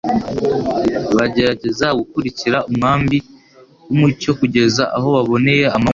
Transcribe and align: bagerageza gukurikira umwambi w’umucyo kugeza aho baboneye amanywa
bagerageza 1.17 1.85
gukurikira 1.99 2.57
umwambi 2.69 3.17
w’umucyo 3.87 4.31
kugeza 4.39 4.83
aho 4.97 5.07
baboneye 5.15 5.65
amanywa 5.77 5.89